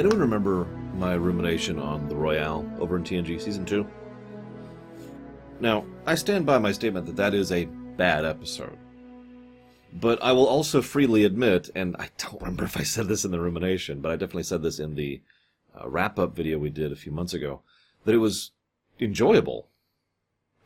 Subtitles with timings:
[0.00, 0.64] Anyone remember
[0.94, 3.86] my rumination on the Royale over in TNG Season 2?
[5.60, 8.78] Now, I stand by my statement that that is a bad episode.
[9.92, 13.30] But I will also freely admit, and I don't remember if I said this in
[13.30, 15.20] the rumination, but I definitely said this in the
[15.78, 17.60] uh, wrap up video we did a few months ago,
[18.06, 18.52] that it was
[19.00, 19.68] enjoyable.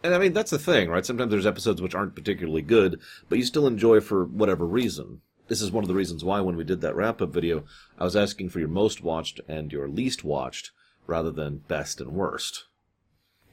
[0.05, 1.05] And I mean, that's the thing, right?
[1.05, 5.23] Sometimes there's episodes which aren't particularly good, but you still enjoy for whatever reason.
[5.49, 7.65] This is one of the reasons why when we did that wrap up video,
[7.99, 10.71] I was asking for your most watched and your least watched
[11.07, 12.65] rather than best and worst.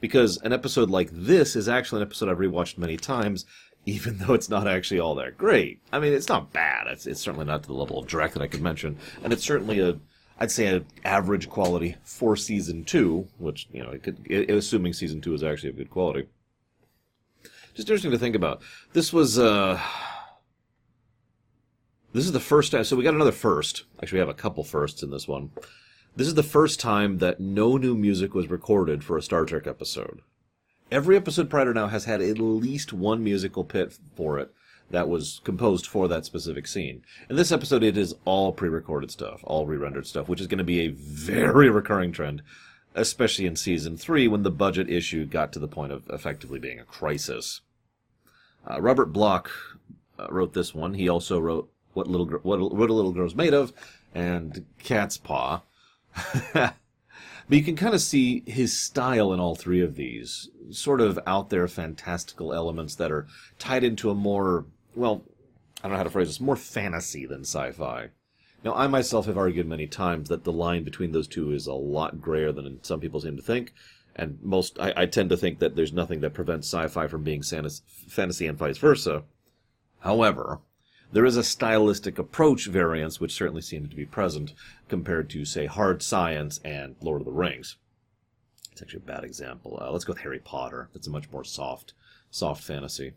[0.00, 3.44] Because an episode like this is actually an episode I've rewatched many times,
[3.86, 5.80] even though it's not actually all that great.
[5.92, 6.86] I mean, it's not bad.
[6.86, 9.44] It's, it's certainly not to the level of Drek that I could mention, and it's
[9.44, 9.98] certainly a,
[10.40, 14.92] I'd say, an average quality for season two, which you know, it could, it, assuming
[14.92, 16.26] season two is actually of good quality.
[17.74, 18.62] Just interesting to think about.
[18.92, 19.80] This was, uh,
[22.12, 22.84] this is the first time.
[22.84, 23.84] So we got another first.
[24.02, 25.50] Actually, we have a couple firsts in this one.
[26.14, 29.66] This is the first time that no new music was recorded for a Star Trek
[29.66, 30.20] episode.
[30.90, 34.52] Every episode prior to now has had at least one musical pit for it
[34.90, 37.02] that was composed for that specific scene.
[37.30, 40.64] In this episode, it is all pre-recorded stuff, all re-rendered stuff, which is going to
[40.64, 42.42] be a very recurring trend,
[42.94, 46.78] especially in season three when the budget issue got to the point of effectively being
[46.78, 47.62] a crisis.
[48.70, 49.50] Uh, Robert Bloch
[50.18, 50.92] uh, wrote this one.
[50.92, 53.72] He also wrote "What Little Gr- What, what a Little Girl's Made of"
[54.14, 55.62] and "Catspaw."
[56.52, 56.74] but
[57.48, 61.50] you can kind of see his style in all three of these sort of out
[61.50, 63.26] there fantastical elements that are
[63.58, 65.22] tied into a more, well,
[65.78, 68.08] I don't know how to phrase this, more fantasy than sci fi.
[68.64, 71.72] Now, I myself have argued many times that the line between those two is a
[71.72, 73.74] lot grayer than some people seem to think.
[74.14, 77.42] And most, I, I tend to think that there's nothing that prevents sci-fi from being
[77.42, 79.24] fantasy and vice versa.
[80.00, 80.60] However,
[81.12, 84.54] there is a stylistic approach variance which certainly seems to be present
[84.88, 87.76] compared to, say, hard science and Lord of the Rings.
[88.72, 89.78] It's actually a bad example.
[89.80, 90.88] Uh, let's go with Harry Potter.
[90.92, 91.92] That's a much more soft,
[92.30, 93.12] soft fantasy.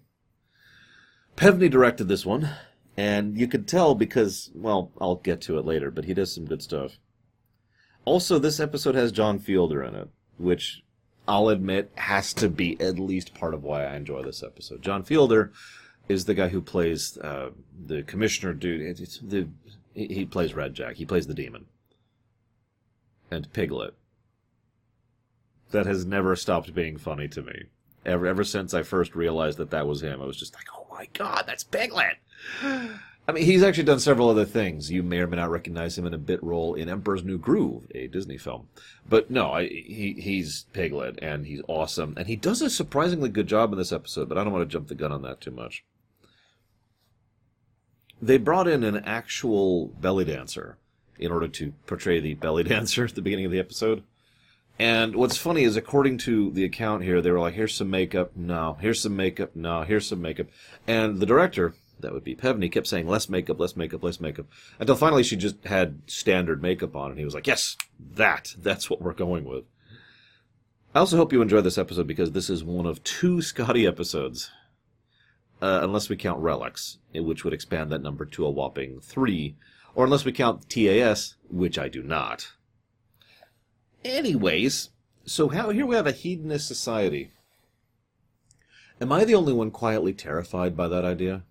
[1.37, 2.49] Pevney directed this one,
[2.97, 6.45] and you could tell because, well, I'll get to it later, but he does some
[6.45, 6.97] good stuff.
[8.03, 10.83] Also, this episode has John Fielder in it, which
[11.27, 14.81] I'll admit has to be at least part of why I enjoy this episode.
[14.81, 15.51] John Fielder
[16.07, 17.49] is the guy who plays uh,
[17.87, 18.81] the commissioner dude.
[18.81, 19.47] It's the
[19.93, 20.95] he plays Red Jack.
[20.95, 21.65] He plays the demon
[23.31, 23.93] and Piglet.
[25.71, 27.63] That has never stopped being funny to me.
[28.05, 30.87] Ever ever since I first realized that that was him, I was just like, "Oh
[30.91, 32.17] my god, that's Piglet!"
[33.27, 34.91] I mean, he's actually done several other things.
[34.91, 37.87] You may or may not recognize him in a bit role in Emperor's New Groove,
[37.95, 38.67] a Disney film.
[39.09, 43.47] But no, I, he he's Piglet, and he's awesome, and he does a surprisingly good
[43.47, 44.29] job in this episode.
[44.29, 45.83] But I don't want to jump the gun on that too much
[48.25, 50.77] they brought in an actual belly dancer
[51.19, 54.03] in order to portray the belly dancer at the beginning of the episode.
[54.77, 58.31] And what's funny is, according to the account here, they were like, here's some makeup,
[58.35, 60.47] no, here's some makeup, no, here's some makeup.
[60.85, 64.47] And the director, that would be Pevney, kept saying, less makeup, less makeup, less makeup.
[64.77, 67.77] Until finally she just had standard makeup on, and he was like, yes,
[68.15, 69.63] that, that's what we're going with.
[70.93, 74.51] I also hope you enjoy this episode because this is one of two Scotty episodes
[75.61, 79.55] uh, unless we count relics, which would expand that number to a whopping three,
[79.93, 82.53] or unless we count TAS, which I do not.
[84.03, 84.89] Anyways,
[85.25, 87.31] so how, here we have a hedonist society.
[89.01, 91.43] Am I the only one quietly terrified by that idea?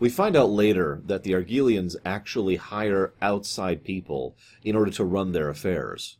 [0.00, 5.32] We find out later that the Argelians actually hire outside people in order to run
[5.32, 6.17] their affairs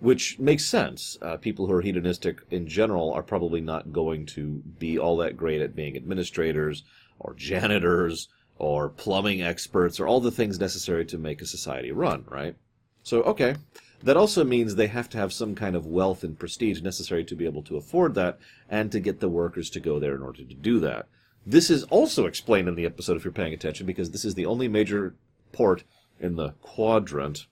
[0.00, 1.18] which makes sense.
[1.22, 5.36] Uh, people who are hedonistic in general are probably not going to be all that
[5.36, 6.82] great at being administrators
[7.18, 8.28] or janitors
[8.58, 12.56] or plumbing experts or all the things necessary to make a society run, right?
[13.02, 13.56] So, okay.
[14.02, 17.34] That also means they have to have some kind of wealth and prestige necessary to
[17.34, 18.38] be able to afford that
[18.68, 21.06] and to get the workers to go there in order to do that.
[21.44, 24.46] This is also explained in the episode if you're paying attention because this is the
[24.46, 25.14] only major
[25.52, 25.84] port
[26.18, 27.46] in the quadrant.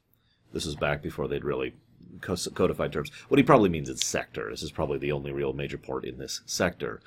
[0.52, 1.74] This is back before they'd really
[2.20, 3.10] codified terms.
[3.28, 4.48] What he probably means is sector.
[4.50, 7.00] This is probably the only real major port in this sector,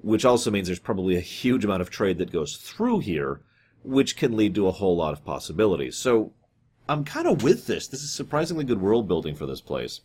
[0.00, 3.40] which also means there's probably a huge amount of trade that goes through here,
[3.82, 5.96] which can lead to a whole lot of possibilities.
[5.96, 6.32] So
[6.88, 7.88] I'm kind of with this.
[7.88, 10.00] This is surprisingly good world building for this place.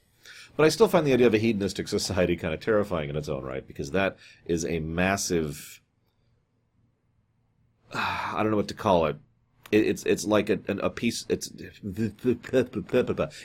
[0.56, 3.30] But I still find the idea of a hedonistic society kind of terrifying in its
[3.30, 5.82] own right, because that is a massive.
[7.94, 9.18] I don't know what to call it.
[9.72, 11.26] it's it's like a, a piece.
[11.30, 11.52] It's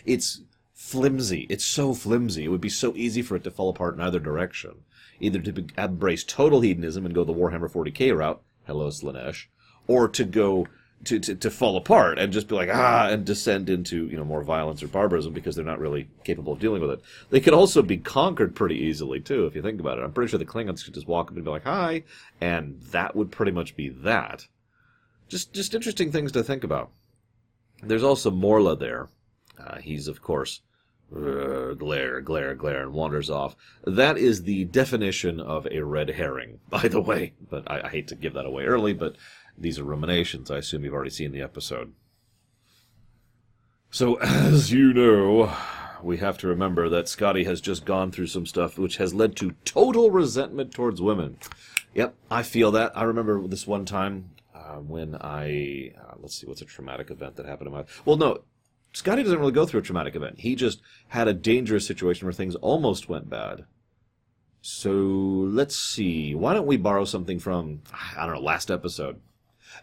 [0.06, 0.40] it's
[0.74, 1.46] flimsy.
[1.48, 2.44] It's so flimsy.
[2.44, 4.82] It would be so easy for it to fall apart in either direction.
[5.20, 9.46] Either to embrace total hedonism and go the Warhammer 40k route, hello Slaanesh,
[9.86, 10.66] or to go
[11.04, 14.24] to, to, to fall apart and just be like ah and descend into you know
[14.24, 17.02] more violence or barbarism because they're not really capable of dealing with it.
[17.30, 20.02] They could also be conquered pretty easily too if you think about it.
[20.02, 22.04] I'm pretty sure the Klingons could just walk up and be like hi,
[22.40, 24.46] and that would pretty much be that.
[25.28, 26.90] Just just interesting things to think about.
[27.82, 29.08] There's also Morla there.
[29.58, 30.60] Uh, he's of course
[31.14, 33.54] uh, glare, glare, glare, and wanders off.
[33.84, 37.34] That is the definition of a red herring, by the way.
[37.48, 39.16] But I, I hate to give that away early, but
[39.56, 40.50] these are ruminations.
[40.50, 41.92] I assume you've already seen the episode.
[43.90, 45.54] So, as you know,
[46.02, 49.36] we have to remember that Scotty has just gone through some stuff which has led
[49.36, 51.38] to total resentment towards women.
[51.94, 52.96] Yep, I feel that.
[52.96, 57.36] I remember this one time uh, when I uh, let's see, what's a traumatic event
[57.36, 58.42] that happened in my well, no,
[58.94, 60.40] Scotty doesn't really go through a traumatic event.
[60.40, 63.66] He just had a dangerous situation where things almost went bad.
[64.62, 66.34] So let's see.
[66.34, 67.82] Why don't we borrow something from
[68.16, 69.20] I don't know last episode?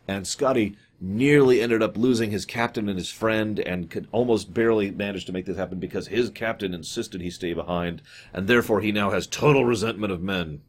[0.07, 4.91] and Scotty nearly ended up losing his captain and his friend and could almost barely
[4.91, 8.01] manage to make this happen because his captain insisted he stay behind
[8.33, 10.61] and therefore he now has total resentment of men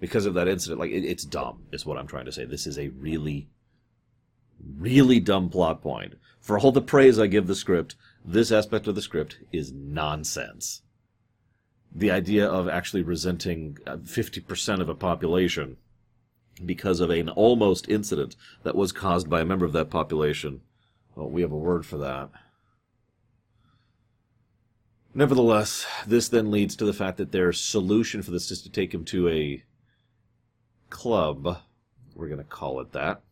[0.00, 2.66] because of that incident like it, it's dumb is what i'm trying to say this
[2.66, 3.48] is a really
[4.78, 7.94] really dumb plot point for all the praise i give the script
[8.24, 10.82] this aspect of the script is nonsense
[11.96, 15.78] the idea of actually resenting 50% uh, of a population
[16.64, 20.60] because of an almost incident that was caused by a member of that population.
[21.14, 22.30] Well, we have a word for that.
[25.14, 28.92] Nevertheless, this then leads to the fact that their solution for this is to take
[28.92, 29.64] him to a
[30.90, 31.60] club.
[32.14, 33.22] We're going to call it that.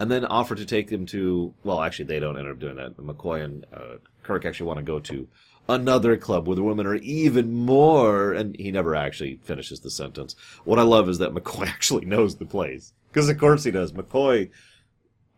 [0.00, 2.96] And then offer to take him to, well, actually, they don't end up doing that.
[2.96, 5.26] McCoy and uh, Kirk actually want to go to
[5.68, 8.32] another club where the women are even more.
[8.32, 10.36] And he never actually finishes the sentence.
[10.64, 12.92] What I love is that McCoy actually knows the place.
[13.12, 13.92] Because of course he does.
[13.92, 14.50] McCoy,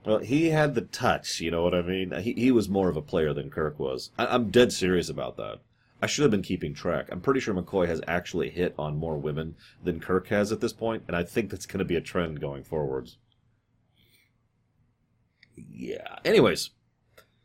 [0.05, 2.13] well, he had the touch, you know what I mean?
[2.21, 4.11] He, he was more of a player than Kirk was.
[4.19, 5.61] I, I'm dead serious about that.
[6.03, 7.09] I should have been keeping track.
[7.11, 9.55] I'm pretty sure McCoy has actually hit on more women
[9.85, 12.41] than Kirk has at this point, and I think that's going to be a trend
[12.41, 13.19] going forwards.
[15.69, 16.19] Yeah.
[16.25, 16.71] Anyways,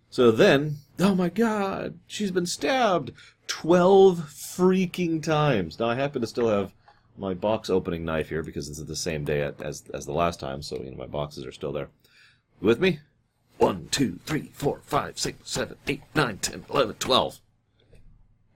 [0.09, 3.11] so then, oh my god, she's been stabbed
[3.47, 5.79] 12 freaking times.
[5.79, 6.73] Now I happen to still have
[7.17, 10.39] my box opening knife here because this is the same day as as the last
[10.39, 11.89] time, so you know my boxes are still there.
[12.61, 12.99] You with me?
[13.57, 17.39] One, two, three, four, five, six, seven, eight, nine, ten, eleven, twelve.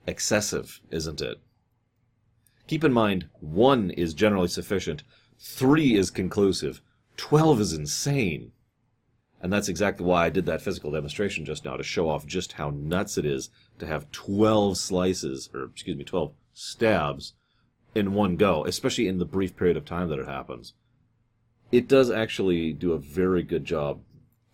[0.08, 1.40] Excessive, isn't it?
[2.68, 5.04] Keep in mind, one is generally sufficient,
[5.40, 6.82] three is conclusive,
[7.18, 8.52] twelve is insane.
[9.42, 12.54] And that's exactly why I did that physical demonstration just now to show off just
[12.54, 13.50] how nuts it is
[13.80, 17.34] to have 12 slices, or excuse me, 12 stabs
[17.96, 20.74] in one go, especially in the brief period of time that it happens.
[21.72, 24.02] It does actually do a very good job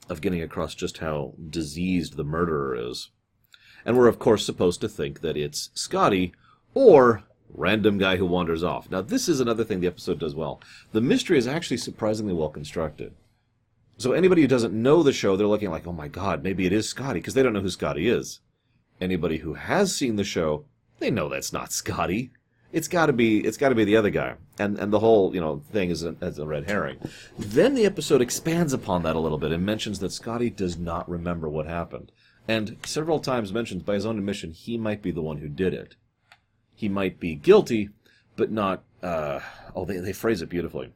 [0.08, 3.10] of getting across just how diseased the murderer is.
[3.86, 6.34] And we're, of course, supposed to think that it's Scotty
[6.74, 8.90] or random guy who wanders off.
[8.92, 10.62] Now, this is another thing the episode does well.
[10.92, 13.14] The mystery is actually surprisingly well constructed.
[13.98, 16.74] So anybody who doesn't know the show, they're looking like, oh my god, maybe it
[16.74, 18.42] is Scotty, because they don't know who Scotty is.
[19.00, 20.66] Anybody who has seen the show,
[21.00, 22.32] they know that's not Scotty.
[22.72, 25.34] It's got to be it's got to be the other guy, and and the whole
[25.34, 26.98] you know thing is a, is a red herring.
[27.40, 31.10] Then the episode expands upon that a little bit and mentions that Scotty does not
[31.10, 32.12] remember what happened,
[32.50, 35.74] and several times mentions by his own admission he might be the one who did
[35.74, 35.96] it.
[36.74, 37.92] He might be guilty,
[38.36, 38.84] but not.
[39.02, 39.40] Uh,
[39.74, 40.92] oh, they they phrase it beautifully.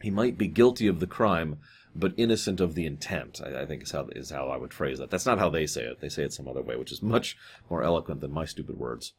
[0.00, 1.58] He might be guilty of the crime,
[1.94, 3.40] but innocent of the intent.
[3.44, 5.10] I, I, think is how is how I would phrase that.
[5.10, 6.00] That's not how they say it.
[6.00, 7.36] They say it some other way, which is much
[7.70, 9.12] more eloquent than my stupid words.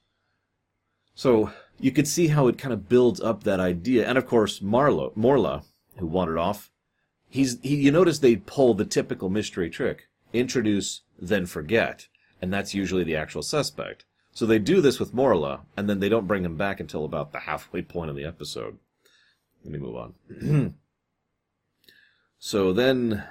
[1.13, 4.59] So you could see how it kind of builds up that idea, and of course
[4.59, 5.63] Marlo Morla,
[5.97, 6.69] who wandered off,
[7.29, 7.75] he's he.
[7.75, 12.07] You notice they pull the typical mystery trick: introduce, then forget,
[12.41, 14.05] and that's usually the actual suspect.
[14.33, 17.31] So they do this with Morla, and then they don't bring him back until about
[17.31, 18.77] the halfway point of the episode.
[19.63, 20.75] Let me move on.
[22.45, 23.23] So then,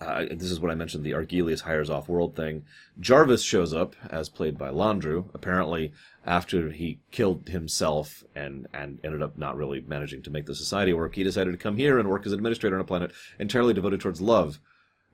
[0.00, 2.64] uh, this is what I mentioned the Argelius hires off world thing.
[2.98, 5.92] Jarvis shows up, as played by Landru, apparently
[6.24, 10.94] after he killed himself and, and ended up not really managing to make the society
[10.94, 11.16] work.
[11.16, 14.22] He decided to come here and work as administrator on a planet entirely devoted towards
[14.22, 14.58] love.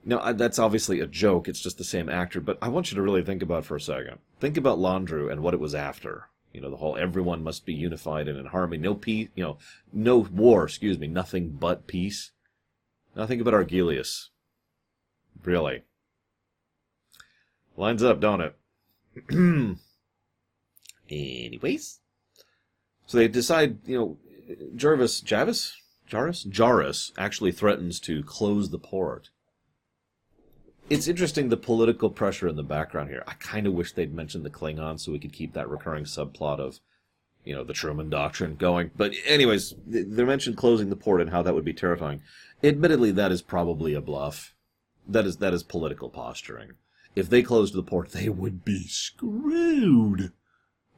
[0.04, 3.02] Now, that's obviously a joke, it's just the same actor, but I want you to
[3.02, 4.21] really think about for a second.
[4.38, 6.28] Think about Landru and what it was after.
[6.52, 8.82] You know, the whole everyone must be unified and in harmony.
[8.82, 9.59] No peace, you know,
[9.92, 12.32] no war, excuse me, nothing but peace.
[13.16, 14.28] Now think about Argelius.
[15.44, 15.82] Really.
[17.76, 18.56] Lines up, don't it?
[21.11, 22.00] Anyways.
[23.06, 24.18] So they decide, you know,
[24.76, 25.76] Jarvis, Javis?
[26.09, 26.47] Jarrus?
[26.47, 29.30] Jarrus actually threatens to close the port.
[30.92, 33.25] It's interesting the political pressure in the background here.
[33.26, 36.61] I kind of wish they'd mentioned the Klingons so we could keep that recurring subplot
[36.61, 36.80] of,
[37.46, 38.90] you know, the Truman Doctrine going.
[38.94, 42.20] But, anyways, they mentioned closing the port and how that would be terrifying.
[42.62, 44.54] Admittedly, that is probably a bluff.
[45.08, 46.72] That is that is political posturing.
[47.16, 50.32] If they closed the port, they would be screwed.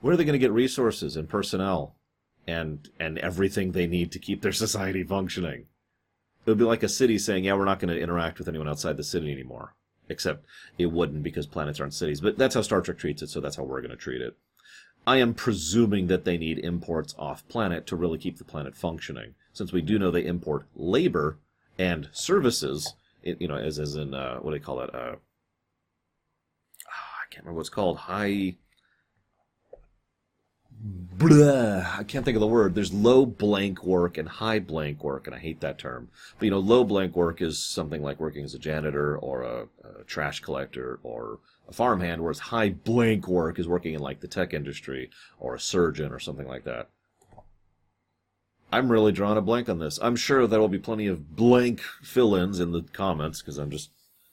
[0.01, 1.95] Where are they going to get resources and personnel
[2.49, 5.67] and and everything they need to keep their society functioning?
[6.45, 8.69] It would be like a city saying, "Yeah, we're not going to interact with anyone
[8.69, 9.77] outside the city anymore."
[10.09, 10.45] Except
[10.79, 12.21] it wouldn't because planets aren't cities.
[12.21, 14.37] But that's how Star Trek treats it, so that's how we're going to treat it.
[15.07, 19.35] I am presuming that they need imports off planet to really keep the planet functioning,
[19.53, 21.39] since we do know they import labor
[21.79, 22.95] and services.
[23.23, 24.95] You know, as as in uh, what do they call it?
[24.95, 25.17] Uh,
[26.87, 27.99] I can't remember what it's called.
[27.99, 28.57] High
[31.99, 32.75] I can't think of the word.
[32.75, 36.11] There's low blank work and high blank work, and I hate that term.
[36.39, 39.67] But you know, low blank work is something like working as a janitor or a,
[39.83, 41.39] a trash collector or
[41.69, 45.61] a farmhand, whereas high blank work is working in like the tech industry or a
[45.61, 46.91] surgeon or something like that.
[48.71, 49.99] I'm really drawing a blank on this.
[50.03, 53.91] I'm sure there will be plenty of blank fill-ins in the comments because I'm just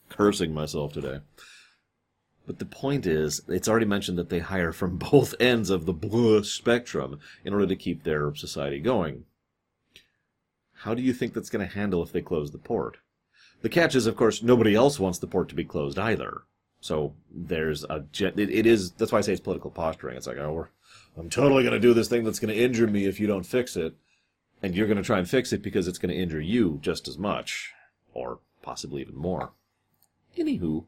[0.10, 1.20] cursing myself today.
[2.51, 5.93] But the point is, it's already mentioned that they hire from both ends of the
[5.93, 9.24] blue spectrum in order to keep their society going.
[10.74, 12.98] How do you think that's going to handle if they close the port?
[13.62, 16.41] The catch is, of course, nobody else wants the port to be closed either.
[16.81, 20.17] So there's a it, it is that's why I say it's political posturing.
[20.17, 20.67] It's like, oh, we're,
[21.17, 23.46] I'm totally going to do this thing that's going to injure me if you don't
[23.46, 23.96] fix it,
[24.62, 27.08] and you're going to try and fix it because it's going to injure you just
[27.08, 27.72] as much,
[28.13, 29.53] or possibly even more.
[30.38, 30.84] Anywho,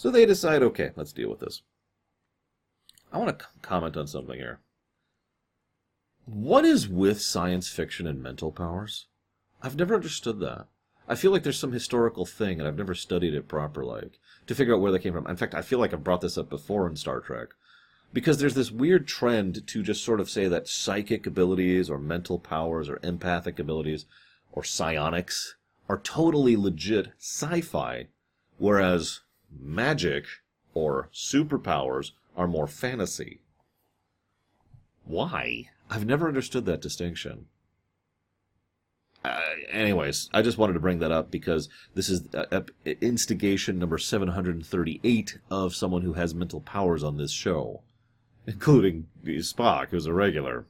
[0.00, 1.60] so they decide, okay, let's deal with this.
[3.12, 4.60] I want to comment on something here.
[6.24, 9.08] What is with science fiction and mental powers?
[9.62, 10.68] I've never understood that.
[11.06, 14.54] I feel like there's some historical thing, and I've never studied it proper, like to
[14.54, 15.26] figure out where they came from.
[15.26, 17.48] In fact, I feel like I've brought this up before in Star Trek,
[18.10, 22.38] because there's this weird trend to just sort of say that psychic abilities or mental
[22.38, 24.06] powers or empathic abilities
[24.50, 25.56] or psionics
[25.90, 28.06] are totally legit sci-fi,
[28.56, 29.20] whereas
[29.58, 30.26] magic
[30.74, 33.40] or superpowers are more fantasy.
[35.04, 35.70] Why?
[35.88, 37.46] I've never understood that distinction.
[39.24, 39.38] Uh,
[39.70, 42.62] anyways, I just wanted to bring that up because this is uh,
[43.00, 47.82] instigation number 738 of someone who has mental powers on this show,
[48.46, 50.66] including Spock, who's a regular.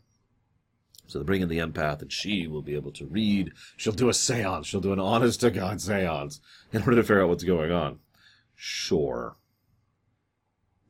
[1.06, 3.52] So they bring in the empath, and she will be able to read.
[3.76, 4.66] She'll do a seance.
[4.66, 6.40] She'll do an honest to God seance
[6.72, 7.98] in order to figure out what's going on.
[8.62, 9.36] Sure.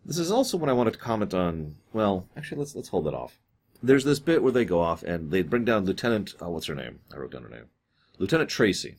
[0.04, 1.76] This is also what I wanted to comment on.
[1.92, 3.38] Well, actually, let's let's hold that off.
[3.80, 6.34] There's this bit where they go off and they bring down Lieutenant.
[6.40, 6.98] Oh, what's her name?
[7.14, 7.66] I wrote down her name.
[8.18, 8.96] Lieutenant Tracy.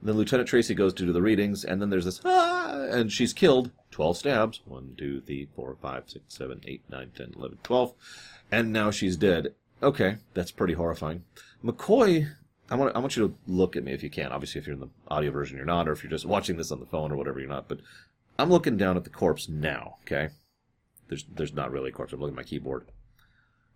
[0.00, 3.10] And then Lieutenant Tracy goes to do the readings, and then there's this ah, and
[3.10, 3.70] she's killed.
[3.90, 4.60] Twelve stabs.
[4.66, 7.94] One, two, three, four, five, six, seven, eight, nine, ten, eleven, twelve,
[8.52, 9.54] and now she's dead.
[9.82, 11.24] Okay, that's pretty horrifying.
[11.64, 12.32] McCoy
[12.70, 14.30] I want I want you to look at me if you can.
[14.30, 16.70] Obviously, if you're in the audio version, you're not, or if you're just watching this
[16.70, 17.68] on the phone or whatever, you're not.
[17.68, 17.80] But
[18.38, 19.96] I'm looking down at the corpse now.
[20.02, 20.28] Okay,
[21.08, 22.12] there's there's not really a corpse.
[22.12, 22.86] I'm looking at my keyboard.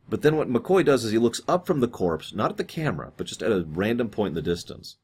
[0.08, 2.64] But then what McCoy does is he looks up from the corpse, not at the
[2.64, 4.96] camera, but just at a random point in the distance.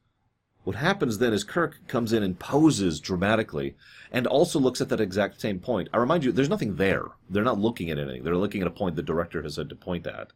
[0.64, 3.76] What happens then is Kirk comes in and poses dramatically,
[4.12, 5.88] and also looks at that exact same point.
[5.95, 7.07] I remind you, there's nothing there.
[7.30, 8.25] They're not looking at anything.
[8.25, 10.33] They're looking at a point the director has said to point at.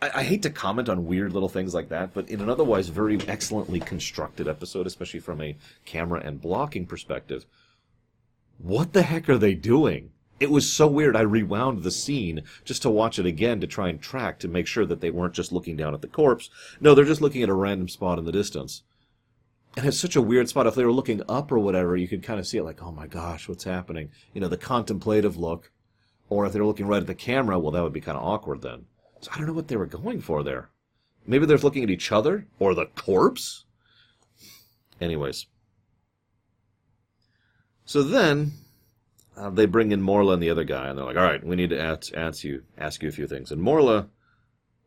[0.00, 2.88] I, I, hate to comment on weird little things like that, but in an otherwise
[2.88, 7.46] very excellently constructed episode, especially from a camera and blocking perspective,
[8.58, 10.10] what the heck are they doing?
[10.38, 11.16] It was so weird.
[11.16, 14.66] I rewound the scene just to watch it again to try and track to make
[14.66, 16.50] sure that they weren't just looking down at the corpse.
[16.78, 18.82] No, they're just looking at a random spot in the distance.
[19.78, 20.66] And it's such a weird spot.
[20.66, 22.92] If they were looking up or whatever, you could kind of see it like, oh
[22.92, 24.10] my gosh, what's happening?
[24.34, 25.70] You know, the contemplative look.
[26.28, 28.60] Or if they're looking right at the camera, well, that would be kind of awkward
[28.60, 28.86] then.
[29.26, 30.70] So I don't know what they were going for there.
[31.26, 33.64] Maybe they're looking at each other or the corpse.
[35.00, 35.46] Anyways.
[37.84, 38.52] So then
[39.36, 41.56] uh, they bring in Morla and the other guy, and they're like, "All right, we
[41.56, 44.10] need to ask, ask you ask you a few things." And Morla,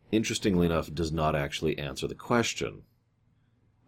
[0.09, 2.83] interestingly enough, does not actually answer the question.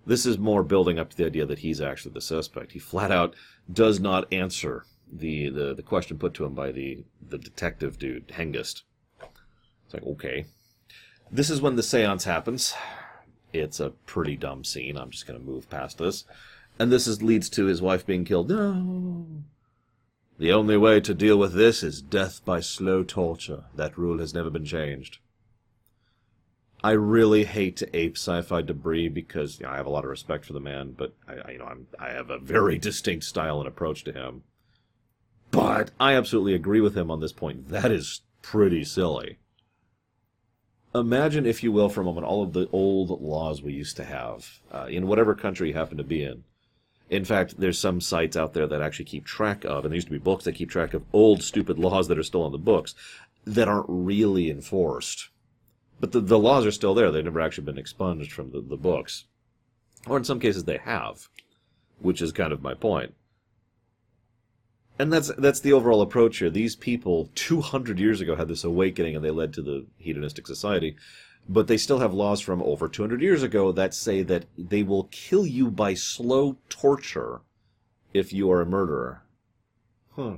[0.06, 2.74] This is more building up to the idea that he's actually the suspect.
[2.74, 3.38] He flat out
[3.72, 8.28] does not answer the, the, the question put to him by the, the detective dude,
[8.28, 8.84] Hengist.
[9.92, 10.46] It's like, okay.
[11.30, 12.74] This is when the seance happens.
[13.52, 14.98] It's a pretty dumb scene.
[14.98, 16.24] I'm just going to move past this.
[16.80, 18.50] And this is, leads to his wife being killed.
[18.50, 19.26] No.
[20.40, 23.66] The only way to deal with this is death by slow torture.
[23.76, 25.20] That rule has never been changed.
[26.84, 30.10] I really hate to ape sci-fi debris because you know, I have a lot of
[30.10, 33.26] respect for the man, but I, I you know I'm, I have a very distinct
[33.26, 34.42] style and approach to him.
[35.52, 37.68] But I absolutely agree with him on this point.
[37.70, 39.38] That is pretty silly.
[40.94, 44.04] Imagine, if you will, for a moment, all of the old laws we used to
[44.04, 46.44] have uh, in whatever country you happen to be in.
[47.10, 50.08] In fact, there's some sites out there that actually keep track of, and there used
[50.08, 52.58] to be books that keep track of old stupid laws that are still on the
[52.58, 52.94] books
[53.46, 55.30] that aren't really enforced.
[56.00, 57.12] But the, the laws are still there.
[57.12, 59.26] They've never actually been expunged from the, the books.
[60.08, 61.28] Or in some cases they have,
[62.00, 63.14] which is kind of my point.
[65.02, 66.52] And that's that's the overall approach here.
[66.52, 70.96] These people 200 years ago had this awakening and they led to the hedonistic society.
[71.50, 75.06] But they still have laws from over 200 years ago that say that they will
[75.06, 77.42] kill you by slow torture
[78.14, 79.24] if you are a murderer.
[80.16, 80.36] Huh.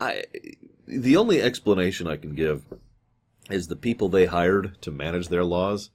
[0.00, 0.24] I
[0.88, 2.64] the only explanation I can give
[3.48, 5.90] is the people they hired to manage their laws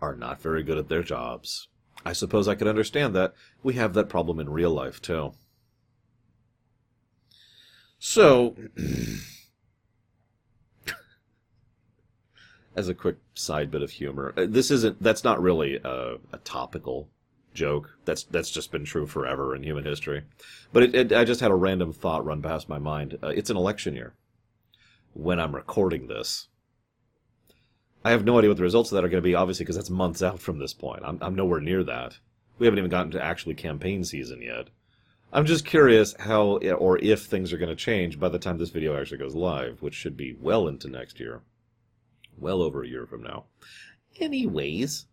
[0.00, 1.68] are not very good at their jobs.
[2.04, 3.34] I suppose I could understand that.
[3.62, 5.32] We have that problem in real life too.
[7.98, 8.56] So,
[12.76, 16.38] as a quick side bit of humor, uh, this isn't that's not really a, a
[16.38, 17.08] topical
[17.54, 17.96] joke.
[18.04, 20.22] That's that's just been true forever in human history.
[20.72, 23.18] But it, it, I just had a random thought run past my mind.
[23.22, 24.14] Uh, it's an election year
[25.14, 26.48] when I'm recording this.
[28.04, 29.76] I have no idea what the results of that are going to be, obviously, because
[29.76, 31.02] that's months out from this point.
[31.04, 32.18] I'm, I'm nowhere near that.
[32.58, 34.68] We haven't even gotten to actually campaign season yet.
[35.32, 38.70] I'm just curious how or if things are going to change by the time this
[38.70, 41.42] video actually goes live, which should be well into next year.
[42.36, 43.44] Well over a year from now.
[44.20, 45.06] Anyways,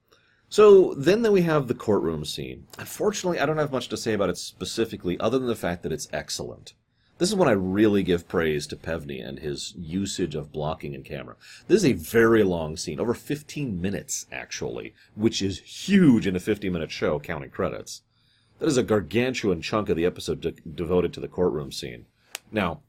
[0.50, 2.66] so then, then we have the courtroom scene.
[2.78, 5.92] Unfortunately, I don't have much to say about it specifically, other than the fact that
[5.92, 6.74] it's excellent.
[7.20, 11.04] This is when I really give praise to Pevney and his usage of blocking and
[11.04, 11.36] camera.
[11.68, 16.40] This is a very long scene, over 15 minutes actually, which is huge in a
[16.40, 18.04] 50 minute show, counting credits.
[18.60, 22.06] That is a gargantuan chunk of the episode de- devoted to the courtroom scene.
[22.54, 22.82] Now,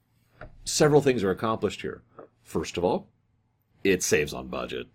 [0.64, 2.02] several things are accomplished here.
[2.44, 3.08] First of all,
[3.82, 4.86] it saves on budget.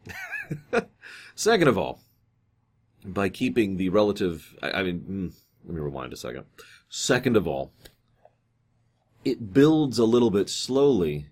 [1.36, 2.00] Second of all,
[3.04, 4.56] by keeping the relative.
[4.62, 5.34] I, I mean, mm,
[5.66, 6.46] let me rewind a second.
[6.90, 7.74] Second of all,
[9.26, 11.26] it builds a little bit slowly,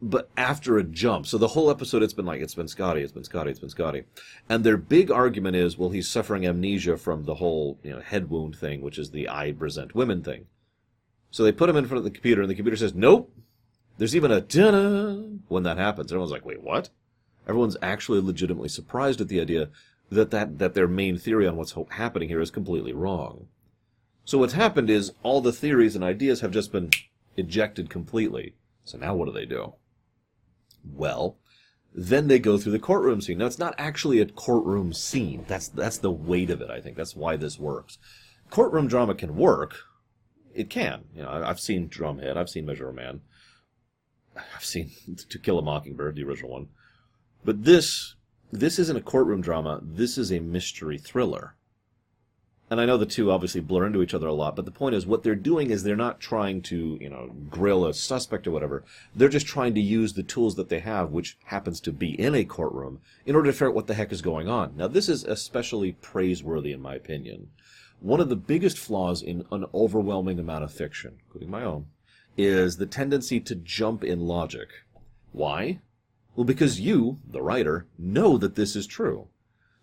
[0.00, 1.26] but after a jump.
[1.26, 3.68] So the whole episode, it's been like, it's been Scotty, it's been Scotty, it's been
[3.68, 4.04] Scotty.
[4.48, 8.30] And their big argument is, well, he's suffering amnesia from the whole you know, head
[8.30, 10.46] wound thing, which is the I present women thing.
[11.32, 13.34] So they put him in front of the computer, and the computer says, nope.
[13.98, 16.10] There's even a da when that happens.
[16.10, 16.88] Everyone's like, wait, what?
[17.46, 19.68] Everyone's actually legitimately surprised at the idea
[20.10, 23.48] that, that, that their main theory on what's happening here is completely wrong.
[24.30, 26.90] So what's happened is all the theories and ideas have just been
[27.36, 28.54] ejected completely.
[28.84, 29.74] So now what do they do?
[30.84, 31.36] Well,
[31.92, 33.38] then they go through the courtroom scene.
[33.38, 35.44] Now it's not actually a courtroom scene.
[35.48, 36.70] That's that's the weight of it.
[36.70, 37.98] I think that's why this works.
[38.50, 39.78] Courtroom drama can work.
[40.54, 41.06] It can.
[41.12, 42.36] You know, I've seen Drumhead.
[42.36, 43.22] I've seen Measure of Man.
[44.36, 44.92] I've seen
[45.28, 46.68] To Kill a Mockingbird, the original one.
[47.44, 48.14] But this
[48.52, 49.80] this isn't a courtroom drama.
[49.82, 51.56] This is a mystery thriller.
[52.70, 54.94] And I know the two obviously blur into each other a lot, but the point
[54.94, 58.52] is what they're doing is they're not trying to, you know, grill a suspect or
[58.52, 58.84] whatever.
[59.12, 62.36] They're just trying to use the tools that they have, which happens to be in
[62.36, 64.76] a courtroom, in order to figure out what the heck is going on.
[64.76, 67.50] Now, this is especially praiseworthy in my opinion.
[67.98, 71.86] One of the biggest flaws in an overwhelming amount of fiction, including my own,
[72.36, 74.68] is the tendency to jump in logic.
[75.32, 75.80] Why?
[76.36, 79.26] Well, because you, the writer, know that this is true.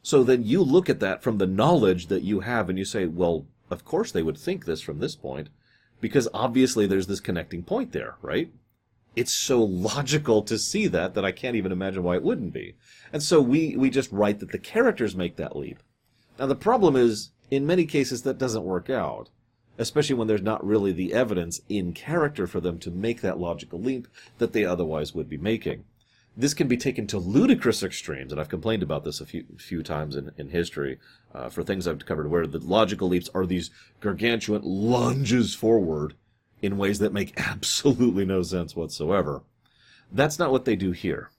[0.08, 3.08] So then you look at that from the knowledge that you have and you say,
[3.08, 5.50] well, of course they would think this from this point,
[6.00, 8.50] because obviously there's this connecting point there, right?
[9.18, 12.76] It's so logical to see that that I can't even imagine why it wouldn't be.
[13.12, 15.80] And so we, we just write that the characters make that leap.
[16.40, 19.30] Now the problem is, in many cases that doesn't work out.
[19.78, 23.82] Especially when there's not really the evidence in character for them to make that logical
[23.82, 25.84] leap that they otherwise would be making
[26.38, 29.82] this can be taken to ludicrous extremes, and I've complained about this a few few
[29.82, 31.00] times in, in history
[31.34, 36.14] uh, for things I've covered, where the logical leaps are these gargantuan lunges forward
[36.62, 39.42] in ways that make absolutely no sense whatsoever.
[40.12, 41.32] That's not what they do here.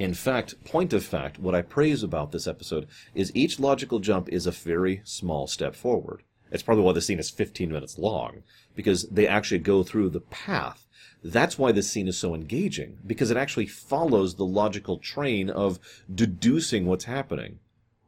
[0.00, 4.28] In fact, point of fact, what I praise about this episode is each logical jump
[4.28, 6.22] is a very small step forward.
[6.50, 8.42] It's probably why the scene is 15 minutes long,
[8.74, 10.88] because they actually go through the path
[11.22, 15.78] that's why this scene is so engaging, because it actually follows the logical train of
[16.12, 17.58] deducing what's happening.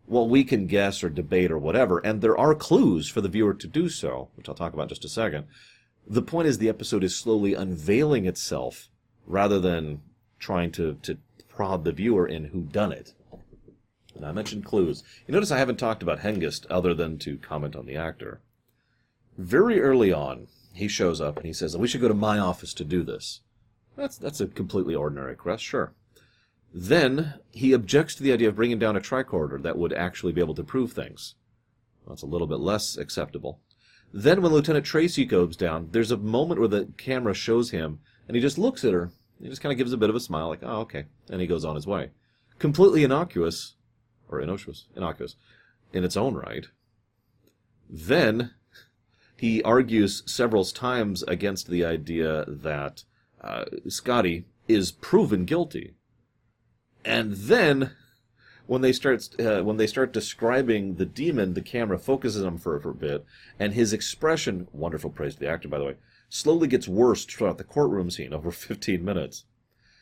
[0.07, 3.55] Well, we can guess or debate or whatever, and there are clues for the viewer
[3.55, 5.47] to do so, which I'll talk about in just a second.
[6.07, 8.89] The point is the episode is slowly unveiling itself
[9.27, 10.03] rather than
[10.39, 13.13] trying to, to prod the viewer in who done it.
[14.15, 15.03] And I mentioned clues.
[15.27, 18.41] You notice I haven't talked about Hengist other than to comment on the actor.
[19.39, 22.75] Very early on, he shows up and he says, We should go to my office
[22.75, 23.41] to do this.
[23.97, 25.93] That's, that's a completely ordinary request, sure.
[26.73, 30.41] Then he objects to the idea of bringing down a tricorder that would actually be
[30.41, 31.35] able to prove things.
[32.07, 33.61] That's a little bit less acceptable.
[34.13, 38.35] Then when Lieutenant Tracy goes down, there's a moment where the camera shows him and
[38.35, 39.11] he just looks at her.
[39.41, 41.07] He just kind of gives a bit of a smile, like, oh, okay.
[41.31, 42.11] And he goes on his way.
[42.59, 43.75] Completely innocuous,
[44.31, 45.37] or innocuous, innocuous,
[45.93, 46.67] in its own right.
[47.89, 48.53] Then
[49.37, 53.05] he argues several times against the idea that
[53.41, 55.95] uh, Scotty is proven guilty.
[57.05, 57.93] And then
[58.67, 62.59] when they start uh, when they start describing the demon, the camera focuses on him
[62.59, 63.25] for, for a bit,
[63.59, 65.97] and his expression, wonderful praise to the actor by the way,
[66.29, 69.45] slowly gets worse throughout the courtroom scene over 15 minutes.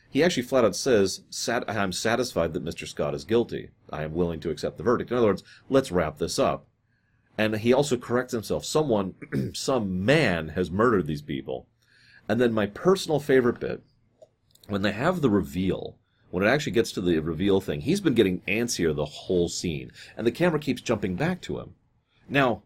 [0.09, 2.87] He actually flat out says, "I'm satisfied that Mr.
[2.87, 3.69] Scott is guilty.
[3.91, 6.67] I am willing to accept the verdict." In other words, let's wrap this up.
[7.37, 8.65] And he also corrects himself.
[8.65, 9.13] Someone,
[9.53, 11.67] some man, has murdered these people.
[12.27, 13.83] And then my personal favorite bit,
[14.67, 15.97] when they have the reveal,
[16.31, 19.91] when it actually gets to the reveal thing, he's been getting antsier the whole scene,
[20.15, 21.75] and the camera keeps jumping back to him.
[22.27, 22.63] Now,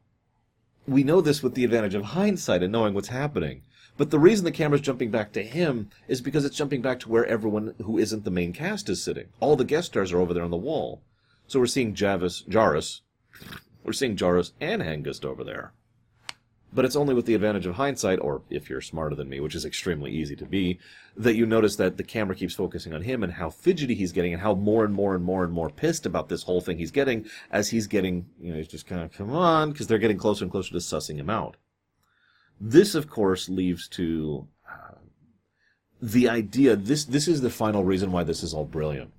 [0.85, 3.61] we know this with the advantage of hindsight and knowing what's happening.
[3.95, 7.09] But the reason the camera's jumping back to him is because it's jumping back to
[7.09, 9.27] where everyone who isn't the main cast is sitting.
[9.39, 11.01] All the guest stars are over there on the wall.
[11.47, 13.01] So we're seeing Javis, Jarvis,
[13.83, 15.73] we're seeing Jarvis and Hengist over there.
[16.75, 19.53] But it's only with the advantage of hindsight, or if you're smarter than me, which
[19.53, 20.79] is extremely easy to be,
[21.15, 24.33] that you notice that the camera keeps focusing on him and how fidgety he's getting
[24.33, 26.89] and how more and more and more and more pissed about this whole thing he's
[26.89, 30.17] getting as he's getting, you know, he's just kind of, come on, because they're getting
[30.17, 31.57] closer and closer to sussing him out.
[32.59, 34.95] This, of course, leads to uh,
[36.01, 39.11] the idea, this, this is the final reason why this is all brilliant.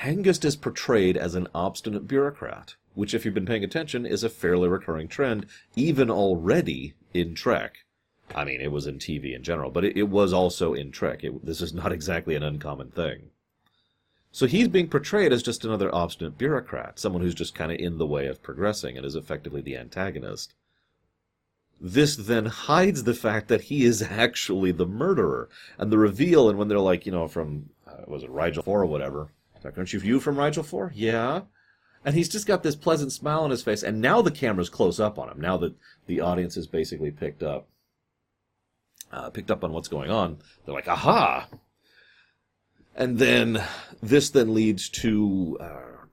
[0.00, 4.30] Hengist is portrayed as an obstinate bureaucrat which, if you've been paying attention, is a
[4.30, 5.46] fairly recurring trend,
[5.76, 7.84] even already in Trek.
[8.34, 11.22] I mean, it was in TV in general, but it, it was also in Trek.
[11.22, 13.30] It, this is not exactly an uncommon thing.
[14.32, 17.98] So he's being portrayed as just another obstinate bureaucrat, someone who's just kind of in
[17.98, 20.54] the way of progressing and is effectively the antagonist.
[21.80, 25.48] This then hides the fact that he is actually the murderer.
[25.78, 28.82] And the reveal, and when they're like, you know, from, uh, was it Rigel 4
[28.82, 29.28] or whatever?
[29.64, 30.92] Aren't you you from Rigel 4?
[30.94, 31.42] Yeah
[32.06, 33.82] and he's just got this pleasant smile on his face.
[33.82, 35.40] And now the camera's close up on him.
[35.40, 35.74] Now that
[36.06, 37.66] the audience has basically picked up,
[39.10, 41.48] uh, picked up on what's going on, they're like, "Aha!"
[42.94, 43.60] And then
[44.00, 46.06] this then leads to, uh,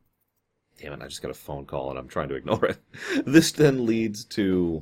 [0.82, 1.02] damn it!
[1.04, 2.80] I just got a phone call and I'm trying to ignore it.
[3.28, 4.82] this then leads to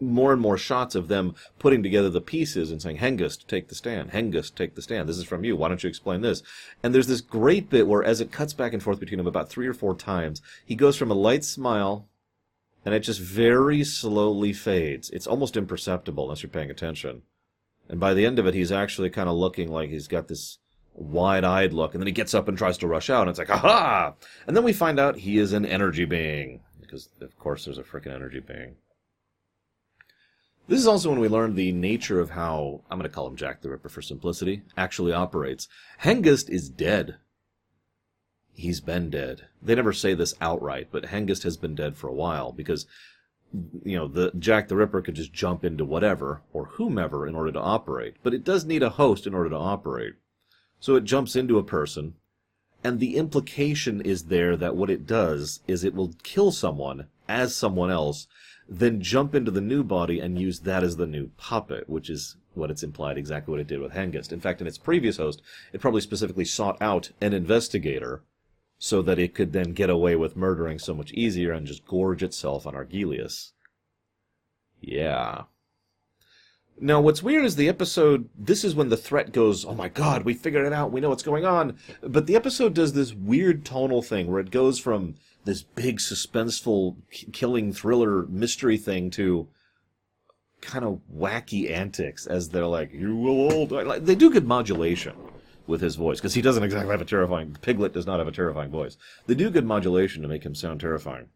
[0.00, 3.74] more and more shots of them putting together the pieces and saying, Hengist, take the
[3.74, 4.10] stand.
[4.10, 5.08] Hengist, take the stand.
[5.08, 5.56] This is from you.
[5.56, 6.42] Why don't you explain this?
[6.82, 9.48] And there's this great bit where, as it cuts back and forth between them about
[9.48, 12.08] three or four times, he goes from a light smile
[12.84, 15.10] and it just very slowly fades.
[15.10, 17.22] It's almost imperceptible unless you're paying attention.
[17.88, 20.58] And by the end of it, he's actually kind of looking like he's got this
[20.94, 23.50] wide-eyed look, and then he gets up and tries to rush out, and it's like,
[23.50, 24.14] aha!
[24.46, 27.82] And then we find out he is an energy being, because of course there's a
[27.82, 28.76] freaking energy being.
[30.66, 33.36] This is also when we learn the nature of how, I'm going to call him
[33.36, 35.68] Jack the Ripper for simplicity, actually operates.
[36.02, 37.16] Hengist is dead.
[38.54, 39.48] He's been dead.
[39.60, 42.86] They never say this outright, but Hengist has been dead for a while because,
[43.82, 47.52] you know, the Jack the Ripper could just jump into whatever or whomever in order
[47.52, 50.14] to operate, but it does need a host in order to operate.
[50.80, 52.14] So it jumps into a person,
[52.82, 57.54] and the implication is there that what it does is it will kill someone as
[57.54, 58.26] someone else
[58.68, 62.36] then jump into the new body and use that as the new puppet, which is
[62.54, 64.32] what it's implied exactly what it did with Hengist.
[64.32, 68.22] In fact, in its previous host, it probably specifically sought out an investigator
[68.78, 72.22] so that it could then get away with murdering so much easier and just gorge
[72.22, 73.52] itself on Argelius.
[74.80, 75.42] Yeah.
[76.80, 78.28] Now, what's weird is the episode.
[78.36, 81.08] This is when the threat goes, oh my god, we figured it out, we know
[81.08, 81.78] what's going on.
[82.02, 86.96] But the episode does this weird tonal thing where it goes from this big suspenseful
[87.32, 89.48] killing thriller mystery thing to
[90.60, 95.14] kind of wacky antics as they're like you will old like they do good modulation
[95.66, 98.32] with his voice because he doesn't exactly have a terrifying piglet does not have a
[98.32, 98.96] terrifying voice.
[99.26, 101.28] They do good modulation to make him sound terrifying.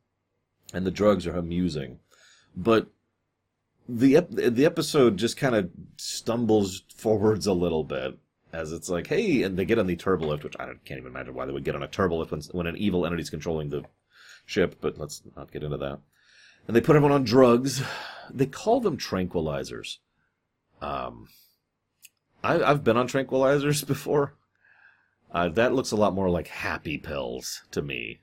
[0.72, 2.00] And the drugs are amusing.
[2.54, 2.88] But
[3.88, 8.18] the ep- the episode just kind of stumbles forwards a little bit
[8.52, 11.34] as it's like, hey, and they get on the turbolift, which I can't even imagine
[11.34, 13.84] why they would get on a turbolift when, when an evil entity's controlling the
[14.46, 15.98] ship, but let's not get into that.
[16.66, 17.82] And they put everyone on drugs.
[18.30, 19.98] They call them tranquilizers.
[20.80, 21.28] Um,
[22.42, 24.34] I, I've been on tranquilizers before.
[25.30, 28.20] Uh, that looks a lot more like happy pills to me.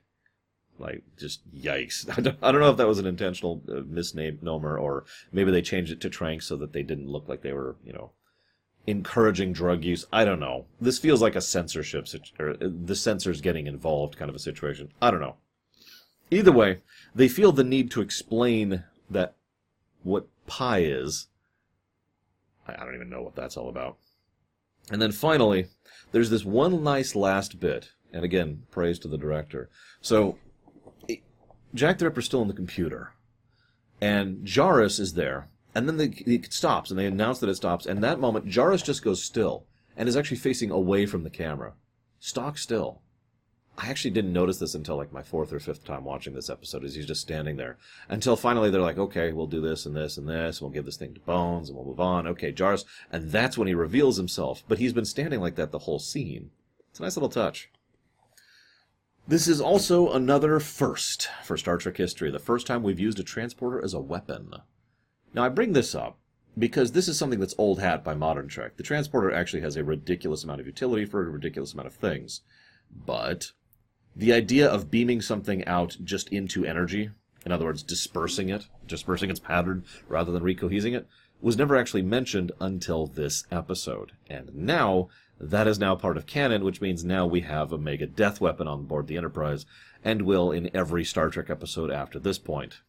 [0.78, 2.08] Like, just yikes.
[2.18, 5.62] I don't, I don't know if that was an intentional uh, misnomer or maybe they
[5.62, 8.10] changed it to trank so that they didn't look like they were, you know,
[8.86, 10.06] encouraging drug use.
[10.12, 10.66] I don't know.
[10.80, 12.06] This feels like a censorship,
[12.38, 14.92] or uh, the censors getting involved kind of a situation.
[15.02, 15.36] I don't know.
[16.30, 16.78] Either way,
[17.14, 19.34] they feel the need to explain that
[20.02, 21.28] what pi is.
[22.66, 23.98] I don't even know what that's all about.
[24.90, 25.68] And then finally,
[26.12, 29.68] there's this one nice last bit, and again, praise to the director.
[30.00, 30.38] So,
[31.74, 33.12] Jack the Ripper's still in the computer,
[34.00, 37.84] and Jarvis is there, and then the, it stops, and they announce that it stops,
[37.84, 41.74] and that moment, Jarvis just goes still, and is actually facing away from the camera.
[42.18, 43.02] Stock still.
[43.76, 46.82] I actually didn't notice this until like my fourth or fifth time watching this episode.
[46.82, 47.76] Is he's just standing there
[48.08, 50.56] until finally they're like, okay, we'll do this and this and this.
[50.56, 52.26] And we'll give this thing to Bones and we'll move on.
[52.26, 54.64] Okay, Jarvis, and that's when he reveals himself.
[54.66, 56.52] But he's been standing like that the whole scene.
[56.88, 57.68] It's a nice little touch.
[59.28, 62.30] This is also another first for Star Trek history.
[62.30, 64.54] The first time we've used a transporter as a weapon.
[65.36, 66.18] Now I bring this up
[66.58, 68.78] because this is something that's old hat by modern Trek.
[68.78, 72.40] The transporter actually has a ridiculous amount of utility for a ridiculous amount of things.
[72.90, 73.52] But
[74.16, 77.10] the idea of beaming something out just into energy,
[77.44, 81.06] in other words, dispersing it, dispersing its pattern rather than recohesing it,
[81.42, 84.12] was never actually mentioned until this episode.
[84.30, 88.06] And now, that is now part of canon, which means now we have a mega
[88.06, 89.66] death weapon on board the Enterprise,
[90.02, 92.80] and will in every Star Trek episode after this point.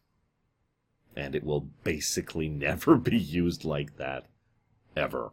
[1.16, 4.26] And it will basically never be used like that.
[4.96, 5.30] Ever.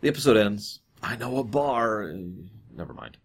[0.00, 2.12] The episode ends I know a bar.
[2.74, 3.16] Never mind.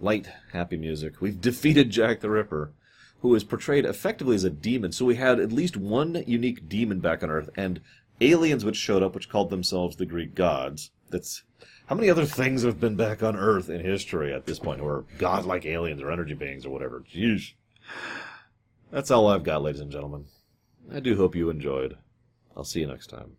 [0.00, 1.20] Light, happy music.
[1.20, 2.72] We've defeated Jack the Ripper,
[3.20, 4.92] who is portrayed effectively as a demon.
[4.92, 7.80] So we had at least one unique demon back on Earth, and
[8.20, 10.90] aliens which showed up, which called themselves the Greek gods.
[11.10, 11.42] That's
[11.86, 14.86] how many other things have been back on Earth in history at this point, who
[14.86, 17.02] are godlike aliens or energy beings or whatever.
[17.12, 17.54] Jeez.
[18.90, 20.26] That's all I've got, ladies and gentlemen.
[20.90, 21.96] I do hope you enjoyed.
[22.56, 23.36] I'll see you next time.